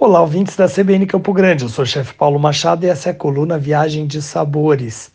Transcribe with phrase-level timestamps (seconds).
[0.00, 1.64] Olá, ouvintes da CBN Campo Grande.
[1.64, 5.10] Eu sou o chefe Paulo Machado e essa é a coluna Viagem de Sabores.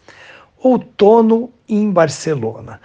[0.61, 2.81] Outono em Barcelona.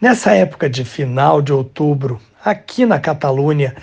[0.00, 3.76] Nessa época de final de outubro, aqui na Catalunha,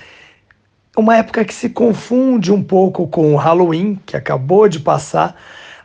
[0.98, 5.36] uma época que se confunde um pouco com o Halloween, que acabou de passar,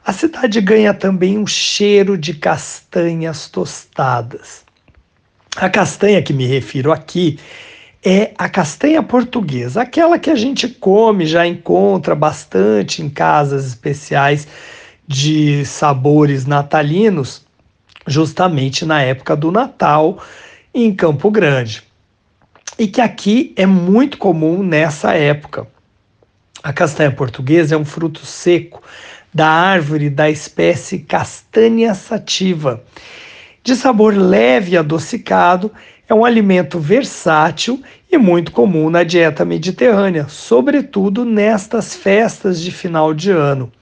[0.03, 4.65] a cidade ganha também um cheiro de castanhas tostadas.
[5.55, 7.39] A castanha que me refiro aqui
[8.05, 14.47] é a castanha portuguesa, aquela que a gente come, já encontra bastante em casas especiais
[15.09, 17.43] de sabores natalinos,
[18.07, 20.23] justamente na época do Natal
[20.75, 21.83] em Campo Grande.
[22.79, 25.67] E que aqui é muito comum nessa época.
[26.63, 28.83] A castanha portuguesa é um fruto seco
[29.33, 32.83] da árvore da espécie Castanha sativa.
[33.65, 35.73] De sabor leve e adocicado,
[36.07, 43.15] é um alimento versátil e muito comum na dieta mediterrânea, sobretudo nestas festas de final
[43.15, 43.73] de ano.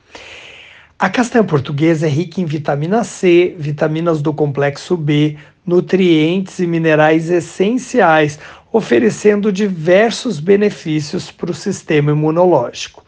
[0.96, 7.28] A castanha portuguesa é rica em vitamina C, vitaminas do complexo B, nutrientes e minerais
[7.28, 8.38] essenciais,
[8.72, 13.04] oferecendo diversos benefícios para o sistema imunológico.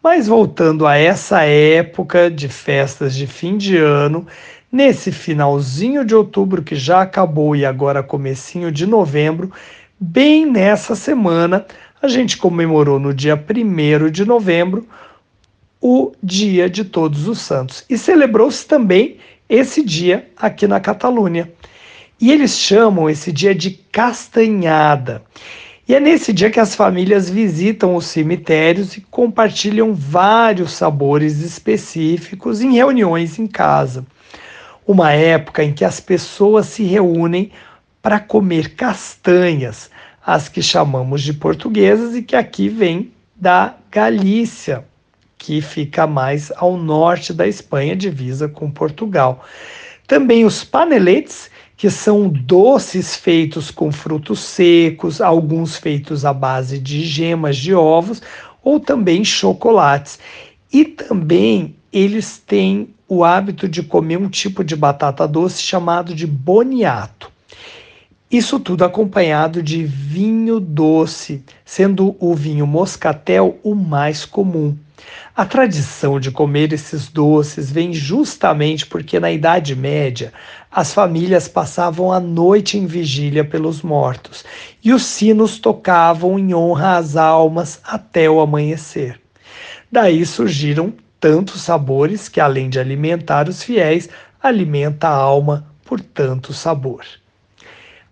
[0.00, 4.24] Mas voltando a essa época de festas de fim de ano,
[4.72, 9.52] nesse finalzinho de outubro que já acabou e agora comecinho de novembro,
[10.00, 11.66] bem nessa semana,
[12.00, 14.88] a gente comemorou no dia 1 de novembro
[15.80, 21.52] o Dia de Todos os Santos e celebrou-se também esse dia aqui na Catalunha.
[22.18, 25.22] E eles chamam esse dia de Castanhada.
[25.88, 32.62] E é nesse dia que as famílias visitam os cemitérios e compartilham vários sabores específicos
[32.62, 34.06] em reuniões em casa.
[34.86, 37.50] Uma época em que as pessoas se reúnem
[38.00, 39.90] para comer castanhas,
[40.24, 44.84] as que chamamos de portuguesas e que aqui vem da Galícia,
[45.38, 49.44] que fica mais ao norte da Espanha, divisa com Portugal.
[50.06, 57.04] Também os paneletes, que são doces feitos com frutos secos, alguns feitos à base de
[57.04, 58.22] gemas de ovos
[58.62, 60.18] ou também chocolates.
[60.72, 66.26] E também eles têm o hábito de comer um tipo de batata doce chamado de
[66.26, 67.30] boniato.
[68.30, 74.74] Isso tudo acompanhado de vinho doce, sendo o vinho moscatel o mais comum.
[75.36, 80.32] A tradição de comer esses doces vem justamente porque na Idade Média
[80.70, 84.44] as famílias passavam a noite em vigília pelos mortos
[84.82, 89.20] e os sinos tocavam em honra às almas até o amanhecer.
[89.90, 94.10] Daí surgiram tantos sabores que, além de alimentar os fiéis,
[94.42, 97.02] alimenta a alma por tanto sabor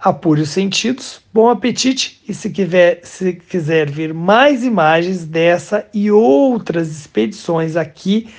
[0.01, 6.11] apure os sentidos, bom apetite e se quiser, se quiser ver mais imagens dessa e
[6.11, 8.33] outras expedições aqui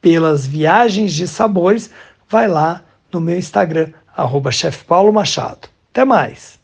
[0.00, 1.90] pelas viagens de sabores,
[2.28, 4.50] vai lá no meu Instagram, arroba.
[5.92, 6.55] Até mais!